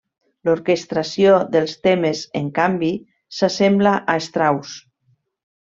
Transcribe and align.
L'orquestració 0.47 1.35
dels 1.57 1.75
temes, 1.89 2.23
en 2.41 2.49
canvi, 2.57 2.91
s'assembla 3.41 3.95
a 4.15 4.21
Strauss. 4.31 4.77